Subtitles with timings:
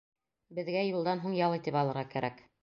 [0.59, 2.43] Беҙгә юлдан һуң ял итеп алырға кәрәк.